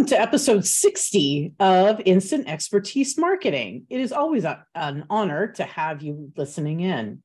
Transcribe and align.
Welcome 0.00 0.16
to 0.16 0.22
episode 0.22 0.64
60 0.64 1.52
of 1.60 2.00
Instant 2.06 2.48
Expertise 2.48 3.18
Marketing. 3.18 3.84
It 3.90 4.00
is 4.00 4.12
always 4.12 4.44
a, 4.44 4.64
an 4.74 5.04
honor 5.10 5.48
to 5.48 5.64
have 5.64 6.00
you 6.00 6.32
listening 6.38 6.80
in. 6.80 7.22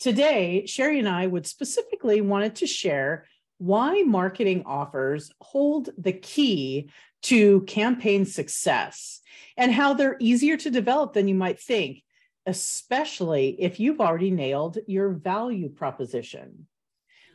Today, 0.00 0.66
Sherry 0.66 0.98
and 0.98 1.08
I 1.08 1.28
would 1.28 1.46
specifically 1.46 2.20
wanted 2.20 2.56
to 2.56 2.66
share 2.66 3.26
why 3.58 4.02
marketing 4.02 4.64
offers 4.66 5.30
hold 5.40 5.90
the 5.96 6.12
key 6.12 6.90
to 7.22 7.60
campaign 7.60 8.24
success 8.24 9.20
and 9.56 9.70
how 9.70 9.94
they're 9.94 10.16
easier 10.18 10.56
to 10.56 10.72
develop 10.72 11.12
than 11.12 11.28
you 11.28 11.36
might 11.36 11.60
think, 11.60 12.02
especially 12.46 13.50
if 13.60 13.78
you've 13.78 14.00
already 14.00 14.32
nailed 14.32 14.78
your 14.88 15.10
value 15.10 15.68
proposition. 15.68 16.66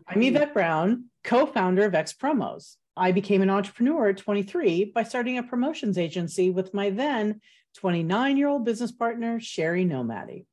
I'm 0.06 0.22
Yvette 0.22 0.54
Brown, 0.54 1.06
co 1.24 1.46
founder 1.46 1.86
of 1.86 1.96
X 1.96 2.12
Promos. 2.12 2.76
I 2.96 3.12
became 3.12 3.42
an 3.42 3.50
entrepreneur 3.50 4.10
at 4.10 4.18
23 4.18 4.86
by 4.86 5.04
starting 5.04 5.38
a 5.38 5.44
promotions 5.44 5.98
agency 5.98 6.50
with 6.50 6.74
my 6.74 6.90
then 6.90 7.42
29 7.76 8.38
year 8.38 8.48
old 8.48 8.66
business 8.66 8.92
partner, 8.92 9.40
Sherry 9.40 9.86
Nomadi. 9.86 10.46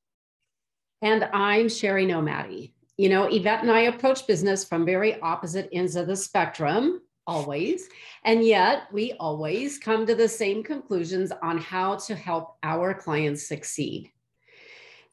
And 1.03 1.25
I'm 1.33 1.69
Sherry 1.69 2.07
Nomadi. 2.07 2.73
You 2.97 3.09
know, 3.09 3.25
Yvette 3.25 3.63
and 3.63 3.71
I 3.71 3.80
approach 3.80 4.27
business 4.27 4.65
from 4.65 4.85
very 4.85 5.21
opposite 5.21 5.69
ends 5.73 5.97
of 5.97 6.07
the 6.07 6.16
spectrum, 6.16 7.01
always. 7.27 7.89
And 8.25 8.45
yet 8.45 8.83
we 8.93 9.13
always 9.15 9.79
come 9.79 10.07
to 10.07 10.15
the 10.15 10.29
same 10.29 10.63
conclusions 10.63 11.33
on 11.43 11.59
how 11.59 11.97
to 11.97 12.15
help 12.15 12.57
our 12.63 12.93
clients 12.93 13.49
succeed. 13.49 14.10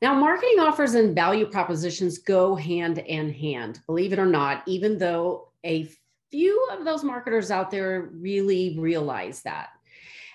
Now, 0.02 0.14
marketing 0.14 0.60
offers 0.60 0.94
and 0.94 1.16
value 1.16 1.48
propositions 1.48 2.20
go 2.20 2.56
hand 2.56 3.00
in 3.00 3.32
hand, 3.32 3.80
believe 3.88 4.14
it 4.14 4.20
or 4.20 4.26
not, 4.26 4.64
even 4.68 4.98
though 4.98 5.50
a 5.66 5.90
few 6.32 6.68
of 6.72 6.86
those 6.86 7.04
marketers 7.04 7.52
out 7.52 7.72
there 7.72 8.10
really 8.14 8.78
realize 8.80 9.42
that. 9.44 9.70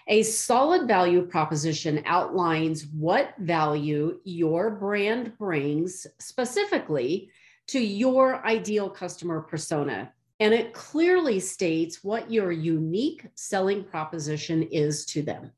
A 0.08 0.22
solid 0.22 0.88
value 0.88 1.26
proposition 1.26 2.02
outlines 2.06 2.86
what 2.86 3.34
value 3.38 4.18
your 4.24 4.70
brand 4.70 5.38
brings 5.38 6.06
specifically 6.18 7.30
to 7.68 7.78
your 7.78 8.44
ideal 8.44 8.90
customer 8.90 9.40
persona. 9.40 10.12
And 10.40 10.52
it 10.52 10.72
clearly 10.72 11.38
states 11.38 12.02
what 12.02 12.30
your 12.30 12.50
unique 12.50 13.26
selling 13.36 13.84
proposition 13.84 14.64
is 14.64 15.06
to 15.06 15.22
them. 15.22 15.52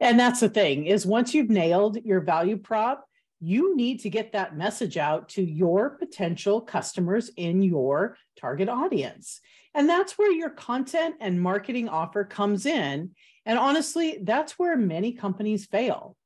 And 0.00 0.18
that's 0.18 0.40
the 0.40 0.48
thing 0.48 0.86
is 0.86 1.06
once 1.06 1.34
you've 1.34 1.50
nailed 1.50 2.04
your 2.04 2.20
value 2.20 2.56
prop, 2.56 3.07
you 3.40 3.76
need 3.76 4.00
to 4.00 4.10
get 4.10 4.32
that 4.32 4.56
message 4.56 4.96
out 4.96 5.28
to 5.30 5.42
your 5.42 5.90
potential 5.90 6.60
customers 6.60 7.30
in 7.36 7.62
your 7.62 8.16
target 8.38 8.68
audience. 8.68 9.40
And 9.74 9.88
that's 9.88 10.18
where 10.18 10.32
your 10.32 10.50
content 10.50 11.16
and 11.20 11.40
marketing 11.40 11.88
offer 11.88 12.24
comes 12.24 12.66
in. 12.66 13.10
And 13.46 13.58
honestly, 13.58 14.18
that's 14.22 14.58
where 14.58 14.76
many 14.76 15.12
companies 15.12 15.66
fail. 15.66 16.16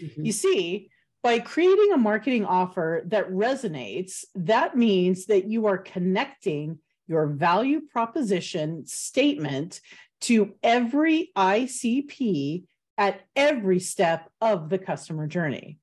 Mm-hmm. 0.00 0.24
You 0.24 0.32
see, 0.32 0.90
by 1.22 1.38
creating 1.38 1.92
a 1.92 1.98
marketing 1.98 2.44
offer 2.44 3.02
that 3.06 3.30
resonates, 3.30 4.24
that 4.34 4.76
means 4.76 5.26
that 5.26 5.48
you 5.48 5.66
are 5.66 5.78
connecting 5.78 6.78
your 7.06 7.26
value 7.26 7.80
proposition 7.80 8.86
statement 8.86 9.80
to 10.22 10.54
every 10.62 11.30
ICP 11.36 12.64
at 12.96 13.20
every 13.36 13.80
step 13.80 14.30
of 14.40 14.68
the 14.68 14.78
customer 14.78 15.26
journey. 15.26 15.78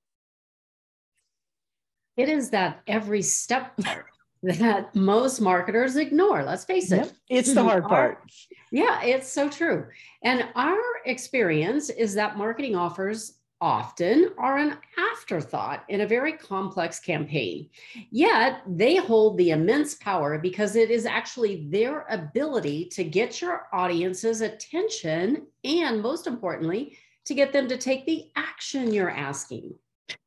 It 2.20 2.28
is 2.28 2.50
that 2.50 2.81
every 2.86 3.21
step 3.21 3.77
part 3.77 4.08
that 4.43 4.93
most 4.93 5.39
marketers 5.39 5.95
ignore. 5.95 6.43
Let's 6.43 6.66
face 6.66 6.92
it. 6.92 6.98
Yep. 6.98 7.11
It's 7.30 7.54
the 7.54 7.61
mm-hmm. 7.61 7.70
hard 7.70 7.83
part. 7.86 8.32
yeah, 8.73 9.02
it's 9.04 9.32
so 9.32 9.49
true. 9.49 9.86
And 10.21 10.49
our 10.55 10.82
experience 11.05 11.89
is 11.89 12.14
that 12.16 12.38
marketing 12.38 12.76
offers 12.76 13.39
often 13.61 14.32
are 14.38 14.58
an 14.58 14.77
afterthought 14.98 15.86
in 15.88 16.02
a 16.02 16.08
very 16.08 16.33
complex 16.33 16.99
campaign. 16.99 17.70
Yet 18.11 18.64
they 18.67 18.98
hold 18.98 19.38
the 19.38 19.52
immense 19.52 19.95
power 19.95 20.38
because 20.39 20.76
it 20.76 20.92
is 20.92 21.05
actually 21.05 21.67
their 21.70 22.05
ability 22.10 22.89
to 22.95 23.05
get 23.05 23.42
your 23.42 23.67
audience's 23.72 24.42
attention 24.42 25.48
and, 25.64 26.02
most 26.02 26.27
importantly, 26.27 26.98
to 27.23 27.33
get 27.33 27.54
them 27.54 27.70
to 27.70 27.77
take 27.77 28.05
the 28.05 28.30
action 28.36 28.93
you're 28.93 29.10
asking. 29.10 29.73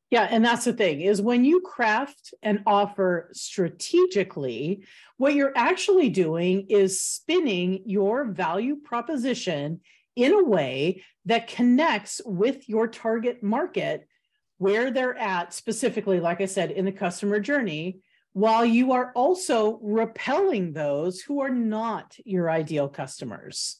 Yeah, 0.09 0.27
and 0.29 0.45
that's 0.45 0.65
the 0.65 0.73
thing 0.73 1.01
is 1.01 1.21
when 1.21 1.43
you 1.43 1.61
craft 1.61 2.35
an 2.43 2.61
offer 2.67 3.29
strategically, 3.33 4.85
what 5.17 5.33
you're 5.33 5.53
actually 5.55 6.09
doing 6.09 6.67
is 6.69 7.01
spinning 7.01 7.81
your 7.85 8.25
value 8.25 8.75
proposition 8.75 9.81
in 10.15 10.33
a 10.33 10.43
way 10.43 11.03
that 11.25 11.47
connects 11.47 12.21
with 12.25 12.69
your 12.69 12.87
target 12.87 13.41
market 13.41 14.07
where 14.57 14.91
they're 14.91 15.17
at 15.17 15.51
specifically 15.51 16.19
like 16.19 16.41
I 16.41 16.45
said 16.45 16.69
in 16.71 16.85
the 16.85 16.91
customer 16.91 17.39
journey 17.39 18.01
while 18.33 18.65
you 18.65 18.91
are 18.91 19.11
also 19.15 19.79
repelling 19.81 20.73
those 20.73 21.21
who 21.21 21.41
are 21.41 21.49
not 21.49 22.15
your 22.25 22.49
ideal 22.49 22.89
customers. 22.89 23.79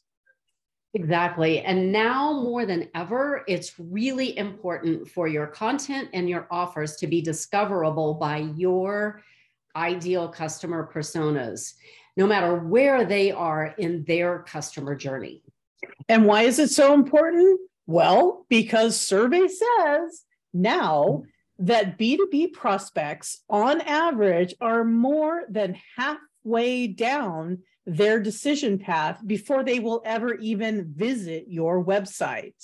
Exactly. 0.95 1.61
And 1.61 1.91
now 1.91 2.33
more 2.33 2.67
than 2.67 2.87
ever, 2.93 3.43
it's 3.47 3.73
really 3.79 4.37
important 4.37 5.07
for 5.07 5.27
your 5.27 5.47
content 5.47 6.09
and 6.13 6.29
your 6.29 6.47
offers 6.51 6.95
to 6.97 7.07
be 7.07 7.19
discoverable 7.19 8.13
by 8.15 8.37
your 8.55 9.23
ideal 9.75 10.27
customer 10.27 10.87
personas, 10.93 11.73
no 12.15 12.27
matter 12.27 12.55
where 12.55 13.05
they 13.05 13.31
are 13.31 13.73
in 13.79 14.03
their 14.03 14.43
customer 14.43 14.95
journey. 14.95 15.41
And 16.09 16.25
why 16.25 16.43
is 16.43 16.59
it 16.59 16.69
so 16.69 16.93
important? 16.93 17.59
Well, 17.87 18.45
because 18.47 18.99
survey 18.99 19.47
says 19.47 20.23
now 20.53 21.23
that 21.57 21.97
B2B 21.97 22.53
prospects 22.53 23.41
on 23.49 23.81
average 23.81 24.53
are 24.61 24.83
more 24.83 25.43
than 25.49 25.75
halfway 25.97 26.85
down 26.85 27.63
their 27.85 28.19
decision 28.19 28.79
path 28.79 29.19
before 29.25 29.63
they 29.63 29.79
will 29.79 30.01
ever 30.05 30.35
even 30.35 30.93
visit 30.93 31.45
your 31.47 31.83
website. 31.83 32.55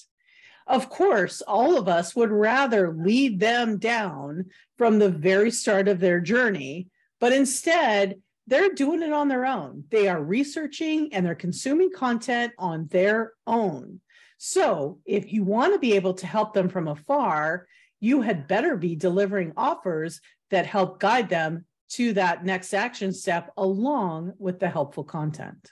Of 0.67 0.89
course, 0.89 1.41
all 1.41 1.77
of 1.77 1.87
us 1.87 2.15
would 2.15 2.31
rather 2.31 2.93
lead 2.93 3.39
them 3.39 3.79
down 3.79 4.45
from 4.77 4.99
the 4.99 5.09
very 5.09 5.51
start 5.51 5.87
of 5.87 5.99
their 5.99 6.19
journey, 6.19 6.87
but 7.19 7.33
instead, 7.33 8.21
they're 8.45 8.73
doing 8.73 9.03
it 9.03 9.13
on 9.13 9.27
their 9.27 9.45
own. 9.45 9.83
They 9.89 10.07
are 10.07 10.21
researching 10.21 11.13
and 11.13 11.25
they're 11.25 11.35
consuming 11.35 11.91
content 11.91 12.53
on 12.57 12.87
their 12.87 13.33
own. 13.45 14.01
So, 14.37 14.99
if 15.05 15.33
you 15.33 15.43
want 15.43 15.73
to 15.73 15.79
be 15.79 15.93
able 15.93 16.13
to 16.15 16.25
help 16.25 16.53
them 16.53 16.69
from 16.69 16.87
afar, 16.87 17.67
you 17.99 18.21
had 18.21 18.47
better 18.47 18.77
be 18.77 18.95
delivering 18.95 19.53
offers 19.57 20.21
that 20.49 20.65
help 20.65 20.99
guide 20.99 21.29
them 21.29 21.65
to 21.89 22.13
that 22.13 22.45
next 22.45 22.73
action 22.73 23.11
step 23.11 23.51
along 23.57 24.33
with 24.37 24.59
the 24.59 24.69
helpful 24.69 25.03
content. 25.03 25.71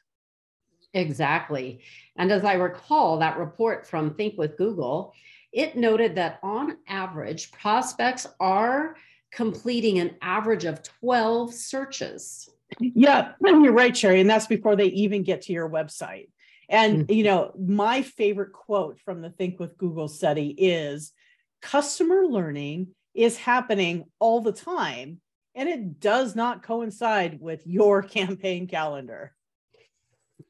Exactly. 0.94 1.82
And 2.16 2.32
as 2.32 2.44
I 2.44 2.54
recall, 2.54 3.20
that 3.20 3.38
report 3.38 3.86
from 3.86 4.16
Think 4.16 4.38
with 4.38 4.58
Google, 4.58 5.14
it 5.52 5.76
noted 5.76 6.16
that 6.16 6.40
on 6.42 6.78
average, 6.88 7.52
prospects 7.52 8.28
are 8.40 8.96
completing 9.32 10.00
an 10.00 10.16
average 10.22 10.66
of 10.66 10.82
12 10.84 11.54
searches. 11.54 12.50
Yeah, 12.80 13.34
you're 13.42 13.74
right, 13.74 13.96
Sherry. 13.96 14.22
And 14.22 14.30
that's 14.30 14.48
before 14.48 14.76
they 14.76 14.88
even 14.88 15.24
get 15.24 15.44
to 15.44 15.54
your 15.54 15.70
website. 15.70 16.30
And, 16.70 17.04
mm-hmm. 17.04 17.14
you 17.14 17.24
know, 17.24 17.52
my 17.58 18.02
favorite 18.02 18.54
quote 18.54 19.00
from 19.00 19.22
the 19.22 19.30
Think 19.30 19.60
with 19.60 19.78
Google 19.78 20.08
study 20.08 20.50
is 20.50 21.14
customer 21.62 22.26
learning 22.26 22.88
is 23.14 23.38
happening 23.38 24.06
all 24.20 24.42
the 24.42 24.52
time 24.52 25.20
and 25.58 25.68
it 25.68 26.00
does 26.00 26.36
not 26.36 26.64
coincide 26.64 27.42
with 27.42 27.66
your 27.66 28.02
campaign 28.18 28.68
calendar. 28.68 29.34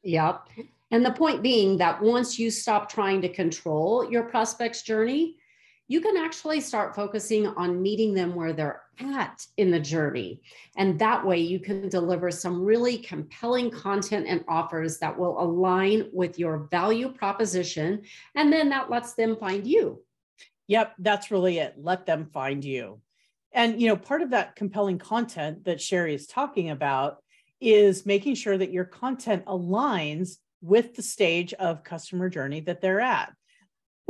Yep. 0.04 0.48
And 0.90 1.04
the 1.04 1.10
point 1.10 1.42
being 1.42 1.78
that 1.78 2.00
once 2.00 2.38
you 2.38 2.50
stop 2.50 2.88
trying 2.90 3.22
to 3.22 3.28
control 3.28 4.08
your 4.10 4.24
prospect's 4.24 4.82
journey, 4.82 5.36
you 5.90 6.02
can 6.02 6.18
actually 6.18 6.60
start 6.60 6.94
focusing 6.94 7.46
on 7.46 7.80
meeting 7.80 8.12
them 8.12 8.34
where 8.34 8.52
they're 8.52 8.82
at 9.00 9.46
in 9.56 9.70
the 9.70 9.80
journey. 9.80 10.42
And 10.76 10.98
that 10.98 11.24
way 11.24 11.38
you 11.38 11.58
can 11.58 11.88
deliver 11.88 12.30
some 12.30 12.62
really 12.62 12.98
compelling 12.98 13.70
content 13.70 14.26
and 14.28 14.44
offers 14.48 14.98
that 14.98 15.18
will 15.18 15.40
align 15.42 16.10
with 16.12 16.38
your 16.38 16.68
value 16.70 17.08
proposition. 17.08 18.02
And 18.34 18.52
then 18.52 18.68
that 18.68 18.90
lets 18.90 19.14
them 19.14 19.36
find 19.36 19.66
you. 19.66 20.02
Yep, 20.66 20.94
that's 20.98 21.30
really 21.30 21.58
it. 21.58 21.74
Let 21.78 22.04
them 22.04 22.26
find 22.26 22.62
you. 22.62 23.00
And 23.52 23.80
you 23.80 23.88
know, 23.88 23.96
part 23.96 24.22
of 24.22 24.30
that 24.30 24.56
compelling 24.56 24.98
content 24.98 25.64
that 25.64 25.80
Sherry 25.80 26.14
is 26.14 26.26
talking 26.26 26.70
about 26.70 27.18
is 27.60 28.06
making 28.06 28.34
sure 28.34 28.56
that 28.56 28.72
your 28.72 28.84
content 28.84 29.44
aligns 29.46 30.36
with 30.60 30.94
the 30.94 31.02
stage 31.02 31.52
of 31.54 31.84
customer 31.84 32.28
journey 32.28 32.60
that 32.60 32.80
they're 32.80 33.00
at. 33.00 33.32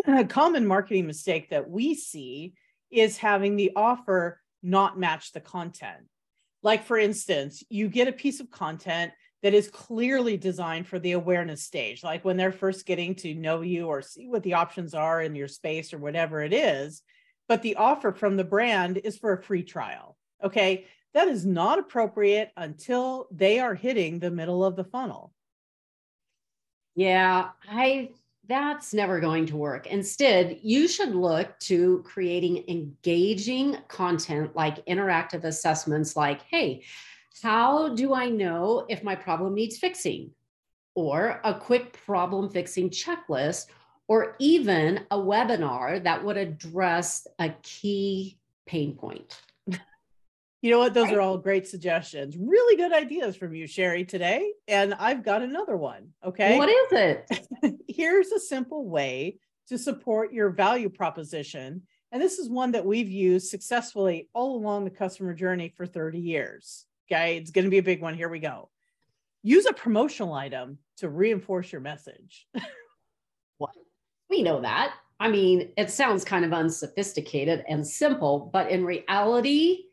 A 0.06 0.24
common 0.24 0.66
marketing 0.66 1.06
mistake 1.06 1.50
that 1.50 1.68
we 1.68 1.94
see 1.94 2.54
is 2.90 3.16
having 3.16 3.56
the 3.56 3.72
offer 3.76 4.40
not 4.62 4.98
match 4.98 5.32
the 5.32 5.40
content. 5.40 6.06
Like, 6.62 6.84
for 6.84 6.98
instance, 6.98 7.62
you 7.68 7.88
get 7.88 8.08
a 8.08 8.12
piece 8.12 8.40
of 8.40 8.50
content 8.50 9.12
that 9.42 9.54
is 9.54 9.70
clearly 9.70 10.36
designed 10.36 10.86
for 10.86 10.98
the 10.98 11.12
awareness 11.12 11.62
stage, 11.62 12.02
like 12.02 12.24
when 12.24 12.36
they're 12.36 12.50
first 12.50 12.86
getting 12.86 13.14
to 13.16 13.34
know 13.34 13.60
you 13.60 13.86
or 13.86 14.02
see 14.02 14.28
what 14.28 14.42
the 14.42 14.54
options 14.54 14.94
are 14.94 15.22
in 15.22 15.34
your 15.34 15.46
space 15.48 15.92
or 15.92 15.98
whatever 15.98 16.42
it 16.42 16.52
is. 16.52 17.02
But 17.48 17.62
the 17.62 17.76
offer 17.76 18.12
from 18.12 18.36
the 18.36 18.44
brand 18.44 18.98
is 18.98 19.16
for 19.18 19.32
a 19.32 19.42
free 19.42 19.62
trial. 19.62 20.16
Okay. 20.44 20.86
That 21.14 21.28
is 21.28 21.46
not 21.46 21.78
appropriate 21.78 22.52
until 22.56 23.28
they 23.30 23.58
are 23.58 23.74
hitting 23.74 24.18
the 24.18 24.30
middle 24.30 24.64
of 24.64 24.76
the 24.76 24.84
funnel. 24.84 25.32
Yeah, 26.94 27.50
I 27.68 28.10
that's 28.48 28.94
never 28.94 29.20
going 29.20 29.46
to 29.46 29.56
work. 29.56 29.86
Instead, 29.86 30.58
you 30.62 30.88
should 30.88 31.14
look 31.14 31.58
to 31.60 32.02
creating 32.04 32.64
engaging 32.68 33.76
content 33.88 34.56
like 34.56 34.84
interactive 34.86 35.44
assessments 35.44 36.16
like, 36.16 36.42
hey, 36.42 36.82
how 37.42 37.94
do 37.94 38.14
I 38.14 38.30
know 38.30 38.86
if 38.88 39.04
my 39.04 39.14
problem 39.14 39.54
needs 39.54 39.78
fixing? 39.78 40.30
Or 40.94 41.40
a 41.44 41.54
quick 41.54 41.92
problem 42.04 42.48
fixing 42.48 42.90
checklist, 42.90 43.66
or 44.08 44.34
even 44.38 45.04
a 45.10 45.18
webinar 45.18 46.02
that 46.02 46.24
would 46.24 46.38
address 46.38 47.26
a 47.38 47.50
key 47.62 48.38
pain 48.66 48.96
point. 48.96 49.40
You 50.60 50.72
know 50.72 50.78
what? 50.78 50.92
Those 50.92 51.12
are 51.12 51.20
all 51.20 51.38
great 51.38 51.68
suggestions. 51.68 52.36
Really 52.36 52.76
good 52.76 52.92
ideas 52.92 53.36
from 53.36 53.54
you, 53.54 53.68
Sherry, 53.68 54.04
today. 54.04 54.52
And 54.66 54.92
I've 54.92 55.22
got 55.22 55.40
another 55.40 55.76
one. 55.76 56.08
Okay. 56.24 56.58
What 56.58 56.68
is 56.68 56.88
it? 56.90 57.78
Here's 57.88 58.32
a 58.32 58.40
simple 58.40 58.84
way 58.88 59.38
to 59.68 59.78
support 59.78 60.32
your 60.32 60.50
value 60.50 60.88
proposition. 60.88 61.82
And 62.10 62.20
this 62.20 62.40
is 62.40 62.50
one 62.50 62.72
that 62.72 62.84
we've 62.84 63.08
used 63.08 63.46
successfully 63.46 64.28
all 64.32 64.56
along 64.56 64.82
the 64.82 64.90
customer 64.90 65.32
journey 65.32 65.72
for 65.76 65.86
30 65.86 66.18
years. 66.18 66.86
Okay. 67.08 67.36
It's 67.36 67.52
going 67.52 67.64
to 67.66 67.70
be 67.70 67.78
a 67.78 67.82
big 67.82 68.02
one. 68.02 68.14
Here 68.14 68.28
we 68.28 68.40
go. 68.40 68.68
Use 69.44 69.64
a 69.66 69.72
promotional 69.72 70.34
item 70.34 70.78
to 70.96 71.08
reinforce 71.08 71.70
your 71.70 71.82
message. 71.82 72.48
what? 73.58 73.76
We 74.30 74.42
know 74.42 74.60
that. 74.60 74.94
I 75.20 75.28
mean, 75.28 75.72
it 75.76 75.90
sounds 75.90 76.24
kind 76.24 76.44
of 76.44 76.52
unsophisticated 76.52 77.64
and 77.68 77.86
simple, 77.86 78.50
but 78.52 78.70
in 78.70 78.84
reality, 78.84 79.84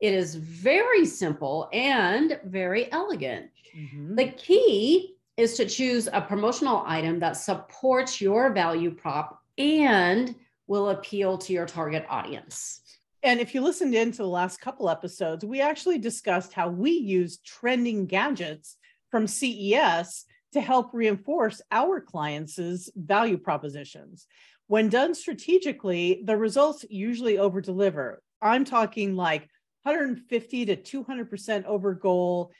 it 0.00 0.12
is 0.12 0.34
very 0.34 1.06
simple 1.06 1.68
and 1.72 2.38
very 2.44 2.90
elegant. 2.92 3.50
Mm-hmm. 3.76 4.16
The 4.16 4.28
key 4.28 5.14
is 5.36 5.54
to 5.54 5.66
choose 5.66 6.08
a 6.12 6.20
promotional 6.20 6.82
item 6.86 7.20
that 7.20 7.36
supports 7.36 8.20
your 8.20 8.52
value 8.52 8.90
prop 8.90 9.42
and 9.58 10.34
will 10.66 10.90
appeal 10.90 11.38
to 11.38 11.52
your 11.52 11.66
target 11.66 12.04
audience. 12.08 12.80
And 13.22 13.40
if 13.40 13.54
you 13.54 13.60
listened 13.60 13.94
into 13.94 14.18
the 14.18 14.28
last 14.28 14.60
couple 14.60 14.88
episodes, 14.88 15.44
we 15.44 15.60
actually 15.60 15.98
discussed 15.98 16.52
how 16.52 16.68
we 16.68 16.90
use 16.90 17.38
trending 17.38 18.06
gadgets 18.06 18.76
from 19.10 19.26
CES 19.26 20.25
to 20.52 20.60
help 20.60 20.90
reinforce 20.92 21.60
our 21.70 22.00
clients' 22.00 22.90
value 22.96 23.38
propositions. 23.38 24.26
When 24.68 24.88
done 24.88 25.14
strategically, 25.14 26.22
the 26.24 26.36
results 26.36 26.84
usually 26.88 27.38
over 27.38 27.60
deliver. 27.60 28.22
I'm 28.42 28.64
talking 28.64 29.14
like 29.14 29.48
150 29.82 30.66
to 30.66 30.76
200% 30.76 31.64
over 31.64 31.94
goal, 31.94 32.52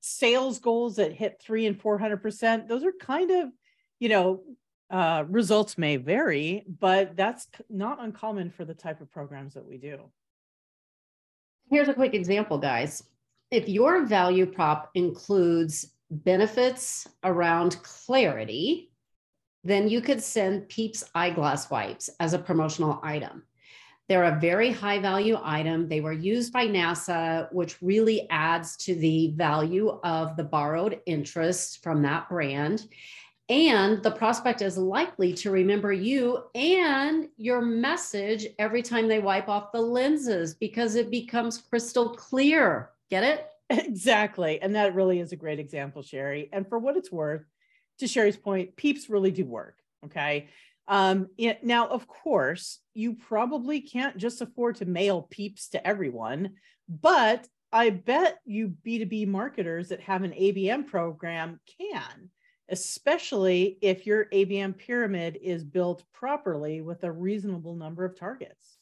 sales 0.00 0.58
goals 0.58 0.96
that 0.96 1.12
hit 1.12 1.40
three 1.40 1.66
and 1.66 1.80
400%. 1.80 2.68
Those 2.68 2.84
are 2.84 2.92
kind 2.92 3.30
of, 3.30 3.50
you 4.00 4.08
know, 4.08 4.42
uh, 4.90 5.24
results 5.28 5.78
may 5.78 5.96
vary, 5.96 6.64
but 6.66 7.16
that's 7.16 7.46
not 7.70 8.02
uncommon 8.02 8.50
for 8.50 8.64
the 8.64 8.74
type 8.74 9.00
of 9.00 9.10
programs 9.10 9.54
that 9.54 9.64
we 9.64 9.78
do. 9.78 10.10
Here's 11.70 11.88
a 11.88 11.94
quick 11.94 12.12
example, 12.12 12.58
guys. 12.58 13.02
If 13.50 13.68
your 13.68 14.04
value 14.04 14.46
prop 14.46 14.90
includes 14.94 15.90
benefits 16.12 17.08
around 17.24 17.82
clarity, 17.82 18.92
then 19.64 19.88
you 19.88 20.00
could 20.00 20.22
send 20.22 20.68
Peeps 20.68 21.04
eyeglass 21.14 21.70
wipes 21.70 22.10
as 22.20 22.34
a 22.34 22.38
promotional 22.38 23.00
item. 23.02 23.44
They're 24.08 24.24
a 24.24 24.40
very 24.40 24.70
high 24.70 24.98
value 24.98 25.38
item. 25.42 25.88
They 25.88 26.00
were 26.00 26.12
used 26.12 26.52
by 26.52 26.66
NASA, 26.66 27.52
which 27.52 27.80
really 27.80 28.28
adds 28.30 28.76
to 28.78 28.94
the 28.94 29.32
value 29.36 30.00
of 30.02 30.36
the 30.36 30.44
borrowed 30.44 31.00
interest 31.06 31.82
from 31.82 32.02
that 32.02 32.28
brand. 32.28 32.86
And 33.48 34.02
the 34.02 34.10
prospect 34.10 34.62
is 34.62 34.76
likely 34.76 35.32
to 35.34 35.50
remember 35.50 35.92
you 35.92 36.44
and 36.54 37.28
your 37.36 37.60
message 37.60 38.46
every 38.58 38.82
time 38.82 39.08
they 39.08 39.18
wipe 39.18 39.48
off 39.48 39.72
the 39.72 39.80
lenses 39.80 40.54
because 40.54 40.94
it 40.94 41.10
becomes 41.10 41.58
crystal 41.58 42.10
clear. 42.10 42.90
Get 43.08 43.24
it? 43.24 43.51
Exactly. 43.78 44.60
And 44.60 44.74
that 44.74 44.94
really 44.94 45.20
is 45.20 45.32
a 45.32 45.36
great 45.36 45.58
example, 45.58 46.02
Sherry. 46.02 46.48
And 46.52 46.68
for 46.68 46.78
what 46.78 46.96
it's 46.96 47.10
worth, 47.10 47.44
to 47.98 48.06
Sherry's 48.06 48.36
point, 48.36 48.76
peeps 48.76 49.08
really 49.08 49.30
do 49.30 49.44
work. 49.44 49.78
Okay. 50.04 50.48
Um, 50.88 51.28
it, 51.38 51.64
now, 51.64 51.86
of 51.86 52.06
course, 52.06 52.80
you 52.92 53.14
probably 53.14 53.80
can't 53.80 54.16
just 54.16 54.40
afford 54.40 54.76
to 54.76 54.84
mail 54.86 55.22
peeps 55.30 55.68
to 55.70 55.86
everyone, 55.86 56.54
but 56.88 57.46
I 57.70 57.90
bet 57.90 58.38
you 58.44 58.74
B2B 58.84 59.28
marketers 59.28 59.88
that 59.88 60.00
have 60.00 60.24
an 60.24 60.32
ABM 60.32 60.86
program 60.88 61.60
can, 61.78 62.30
especially 62.68 63.78
if 63.80 64.06
your 64.06 64.26
ABM 64.26 64.76
pyramid 64.76 65.38
is 65.40 65.64
built 65.64 66.02
properly 66.12 66.80
with 66.82 67.04
a 67.04 67.12
reasonable 67.12 67.76
number 67.76 68.04
of 68.04 68.18
targets. 68.18 68.78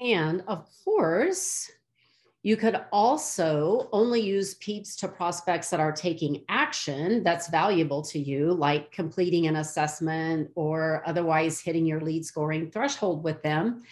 And 0.00 0.42
of 0.48 0.66
course, 0.84 1.70
you 2.44 2.58
could 2.58 2.84
also 2.92 3.88
only 3.90 4.20
use 4.20 4.54
peeps 4.56 4.96
to 4.96 5.08
prospects 5.08 5.70
that 5.70 5.80
are 5.80 5.90
taking 5.90 6.44
action 6.50 7.24
that's 7.24 7.48
valuable 7.48 8.02
to 8.02 8.18
you, 8.18 8.52
like 8.52 8.92
completing 8.92 9.46
an 9.46 9.56
assessment 9.56 10.50
or 10.54 11.02
otherwise 11.06 11.62
hitting 11.62 11.86
your 11.86 12.02
lead 12.02 12.22
scoring 12.22 12.70
threshold 12.70 13.24
with 13.24 13.42
them. 13.42 13.82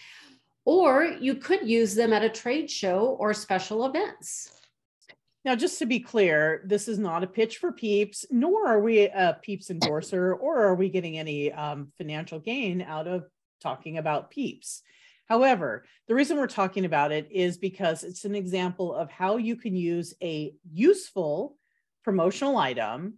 Or 0.65 1.03
you 1.03 1.33
could 1.33 1.67
use 1.67 1.95
them 1.95 2.13
at 2.13 2.23
a 2.23 2.29
trade 2.29 2.69
show 2.69 3.17
or 3.19 3.33
special 3.33 3.87
events. 3.87 4.51
Now, 5.43 5.55
just 5.55 5.79
to 5.79 5.87
be 5.87 5.99
clear, 5.99 6.61
this 6.63 6.87
is 6.87 6.99
not 6.99 7.23
a 7.23 7.27
pitch 7.27 7.57
for 7.57 7.71
Peeps, 7.71 8.23
nor 8.29 8.67
are 8.67 8.79
we 8.79 9.07
a 9.07 9.39
Peeps 9.41 9.71
endorser, 9.71 10.35
or 10.35 10.63
are 10.63 10.75
we 10.75 10.89
getting 10.89 11.17
any 11.17 11.51
um, 11.51 11.91
financial 11.97 12.39
gain 12.39 12.83
out 12.83 13.07
of 13.07 13.25
talking 13.63 13.97
about 13.97 14.29
Peeps. 14.29 14.83
However, 15.27 15.85
the 16.07 16.15
reason 16.15 16.37
we're 16.37 16.47
talking 16.47 16.85
about 16.85 17.11
it 17.11 17.31
is 17.31 17.57
because 17.57 18.03
it's 18.03 18.25
an 18.25 18.35
example 18.35 18.93
of 18.93 19.09
how 19.09 19.37
you 19.37 19.55
can 19.55 19.75
use 19.75 20.13
a 20.21 20.53
useful 20.71 21.57
promotional 22.03 22.57
item 22.57 23.17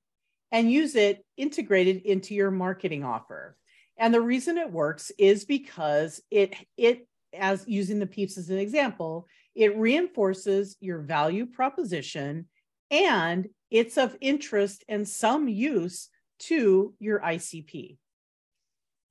and 0.51 0.71
use 0.71 0.95
it 0.95 1.25
integrated 1.35 2.03
into 2.03 2.35
your 2.35 2.51
marketing 2.51 3.03
offer. 3.03 3.57
And 3.97 4.13
the 4.13 4.21
reason 4.21 4.57
it 4.57 4.71
works 4.71 5.11
is 5.17 5.45
because 5.45 6.21
it 6.29 6.55
it 6.77 7.07
as 7.33 7.67
using 7.67 7.99
the 7.99 8.05
peeps 8.05 8.37
as 8.37 8.49
an 8.49 8.59
example, 8.59 9.27
it 9.55 9.77
reinforces 9.77 10.77
your 10.79 10.99
value 10.99 11.45
proposition 11.45 12.47
and 12.91 13.49
it's 13.71 13.97
of 13.97 14.15
interest 14.21 14.83
and 14.87 15.07
some 15.07 15.47
use 15.47 16.09
to 16.39 16.93
your 16.99 17.19
ICP. 17.19 17.97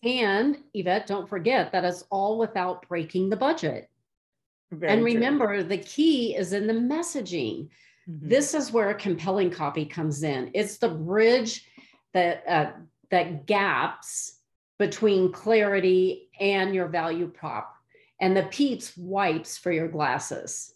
And 0.04 0.58
Yvette, 0.75 1.06
don't 1.06 1.28
forget 1.28 1.73
that 1.73 1.84
it's 1.84 2.04
all 2.11 2.38
without 2.38 2.87
breaking 2.88 3.30
the 3.30 3.37
budget. 3.37 3.88
Very 4.70 4.92
and 4.92 5.04
remember, 5.04 5.46
true. 5.46 5.62
the 5.62 5.78
key 5.78 6.37
is 6.37 6.52
in 6.52 6.66
the 6.66 6.75
messaging. 6.75 7.68
Mm-hmm. 8.08 8.28
This 8.28 8.54
is 8.54 8.73
where 8.73 8.90
a 8.90 8.94
compelling 8.94 9.50
copy 9.50 9.87
comes 9.87 10.23
in. 10.23 10.50
It's 10.52 10.76
the 10.76 10.88
bridge 10.88 11.66
that 12.12 12.44
uh, 12.46 12.70
that 13.11 13.46
gaps 13.46 14.40
between 14.78 15.32
clarity 15.32 16.28
and 16.38 16.75
your 16.75 16.88
value 16.88 17.28
prop, 17.28 17.75
and 18.20 18.37
the 18.37 18.42
peeps 18.44 18.96
wipes 18.96 19.56
for 19.56 19.73
your 19.73 19.88
glasses. 19.88 20.75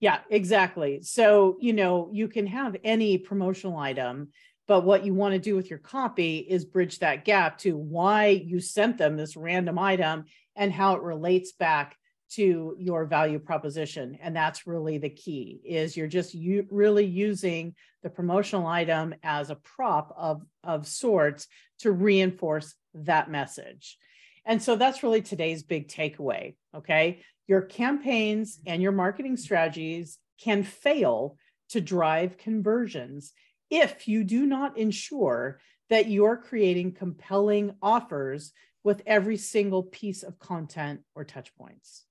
Yeah, 0.00 0.20
exactly. 0.30 1.02
So 1.02 1.58
you 1.60 1.72
know 1.72 2.08
you 2.12 2.28
can 2.28 2.46
have 2.46 2.76
any 2.82 3.18
promotional 3.18 3.76
item 3.76 4.28
but 4.72 4.86
what 4.86 5.04
you 5.04 5.12
want 5.12 5.34
to 5.34 5.38
do 5.38 5.54
with 5.54 5.68
your 5.68 5.78
copy 5.78 6.38
is 6.38 6.64
bridge 6.64 7.00
that 7.00 7.26
gap 7.26 7.58
to 7.58 7.76
why 7.76 8.28
you 8.28 8.58
sent 8.58 8.96
them 8.96 9.18
this 9.18 9.36
random 9.36 9.78
item 9.78 10.24
and 10.56 10.72
how 10.72 10.94
it 10.94 11.02
relates 11.02 11.52
back 11.52 11.94
to 12.30 12.74
your 12.78 13.04
value 13.04 13.38
proposition. 13.38 14.16
And 14.22 14.34
that's 14.34 14.66
really 14.66 14.96
the 14.96 15.10
key 15.10 15.60
is 15.62 15.94
you're 15.94 16.06
just 16.06 16.32
you 16.32 16.66
really 16.70 17.04
using 17.04 17.74
the 18.02 18.08
promotional 18.08 18.66
item 18.66 19.14
as 19.22 19.50
a 19.50 19.56
prop 19.56 20.14
of 20.16 20.40
of 20.64 20.86
sorts 20.86 21.48
to 21.80 21.92
reinforce 21.92 22.74
that 22.94 23.30
message. 23.30 23.98
And 24.46 24.62
so 24.62 24.74
that's 24.76 25.02
really 25.02 25.20
today's 25.20 25.62
big 25.62 25.88
takeaway 25.88 26.54
okay? 26.74 27.20
Your 27.46 27.60
campaigns 27.60 28.58
and 28.64 28.80
your 28.80 28.92
marketing 28.92 29.36
strategies 29.36 30.16
can 30.40 30.62
fail 30.62 31.36
to 31.68 31.82
drive 31.82 32.38
conversions 32.38 33.34
if 33.72 34.06
you 34.06 34.22
do 34.22 34.44
not 34.44 34.76
ensure 34.76 35.58
that 35.88 36.10
you're 36.10 36.36
creating 36.36 36.92
compelling 36.92 37.74
offers 37.80 38.52
with 38.84 39.02
every 39.06 39.38
single 39.38 39.82
piece 39.82 40.22
of 40.22 40.38
content 40.38 41.00
or 41.14 41.24
touch 41.24 41.54
points. 41.56 42.04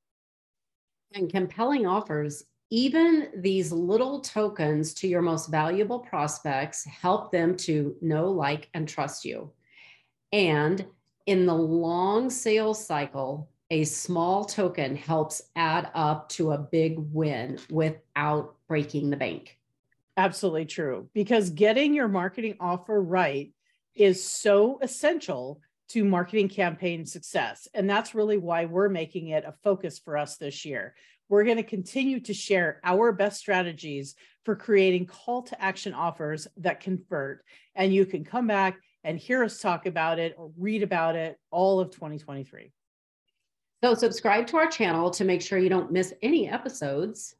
And 1.13 1.29
compelling 1.29 1.85
offers 1.85 2.43
even 2.71 3.29
these 3.37 3.71
little 3.71 4.21
tokens 4.21 4.95
to 4.95 5.07
your 5.07 5.21
most 5.21 5.51
valuable 5.51 5.99
prospects 5.99 6.83
help 6.85 7.31
them 7.31 7.55
to 7.57 7.95
know, 8.01 8.31
like, 8.31 8.67
and 8.73 8.87
trust 8.87 9.23
you. 9.23 9.51
And 10.31 10.83
in 11.27 11.45
the 11.45 11.53
long 11.53 12.31
sales 12.31 12.83
cycle, 12.83 13.51
a 13.69 13.83
small 13.83 14.45
token 14.45 14.95
helps 14.95 15.43
add 15.55 15.91
up 15.93 16.27
to 16.29 16.53
a 16.53 16.57
big 16.57 16.95
win 16.97 17.59
without 17.69 18.55
breaking 18.67 19.11
the 19.11 19.17
bank. 19.17 19.59
Absolutely 20.21 20.65
true. 20.65 21.09
Because 21.15 21.49
getting 21.49 21.95
your 21.95 22.07
marketing 22.07 22.57
offer 22.59 23.01
right 23.01 23.51
is 23.95 24.23
so 24.23 24.77
essential 24.83 25.59
to 25.89 26.05
marketing 26.05 26.47
campaign 26.47 27.07
success. 27.07 27.67
And 27.73 27.89
that's 27.89 28.13
really 28.13 28.37
why 28.37 28.65
we're 28.65 28.87
making 28.87 29.29
it 29.29 29.45
a 29.45 29.55
focus 29.63 29.97
for 29.97 30.15
us 30.15 30.37
this 30.37 30.63
year. 30.63 30.93
We're 31.27 31.43
going 31.43 31.57
to 31.57 31.63
continue 31.63 32.19
to 32.19 32.35
share 32.35 32.79
our 32.83 33.11
best 33.11 33.39
strategies 33.39 34.13
for 34.45 34.55
creating 34.55 35.07
call 35.07 35.41
to 35.41 35.59
action 35.59 35.95
offers 35.95 36.47
that 36.57 36.81
convert. 36.81 37.43
And 37.73 37.91
you 37.91 38.05
can 38.05 38.23
come 38.23 38.45
back 38.45 38.77
and 39.03 39.17
hear 39.17 39.43
us 39.43 39.57
talk 39.57 39.87
about 39.87 40.19
it 40.19 40.35
or 40.37 40.51
read 40.55 40.83
about 40.83 41.15
it 41.15 41.39
all 41.49 41.79
of 41.79 41.89
2023. 41.89 42.71
So, 43.83 43.95
subscribe 43.95 44.45
to 44.47 44.57
our 44.57 44.67
channel 44.67 45.09
to 45.09 45.25
make 45.25 45.41
sure 45.41 45.57
you 45.57 45.67
don't 45.67 45.91
miss 45.91 46.13
any 46.21 46.47
episodes. 46.47 47.33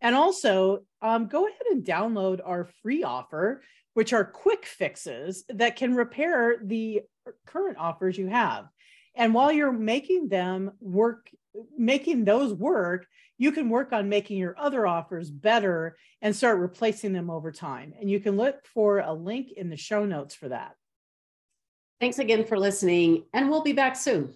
And 0.00 0.14
also, 0.14 0.80
um, 1.02 1.26
go 1.26 1.46
ahead 1.46 1.66
and 1.70 1.84
download 1.84 2.40
our 2.44 2.68
free 2.82 3.02
offer, 3.02 3.62
which 3.94 4.12
are 4.12 4.24
quick 4.24 4.64
fixes 4.64 5.44
that 5.48 5.76
can 5.76 5.94
repair 5.94 6.58
the 6.62 7.02
current 7.46 7.78
offers 7.78 8.16
you 8.16 8.28
have. 8.28 8.66
And 9.14 9.34
while 9.34 9.50
you're 9.50 9.72
making 9.72 10.28
them 10.28 10.72
work, 10.80 11.28
making 11.76 12.24
those 12.24 12.54
work, 12.54 13.06
you 13.38 13.52
can 13.52 13.68
work 13.68 13.92
on 13.92 14.08
making 14.08 14.38
your 14.38 14.58
other 14.58 14.86
offers 14.86 15.30
better 15.30 15.96
and 16.22 16.34
start 16.34 16.58
replacing 16.58 17.12
them 17.12 17.30
over 17.30 17.50
time. 17.50 17.94
And 17.98 18.10
you 18.10 18.20
can 18.20 18.36
look 18.36 18.64
for 18.66 19.00
a 19.00 19.12
link 19.12 19.52
in 19.52 19.70
the 19.70 19.76
show 19.76 20.04
notes 20.04 20.34
for 20.34 20.48
that. 20.48 20.74
Thanks 22.00 22.20
again 22.20 22.44
for 22.44 22.58
listening, 22.58 23.24
and 23.32 23.50
we'll 23.50 23.62
be 23.62 23.72
back 23.72 23.96
soon. 23.96 24.34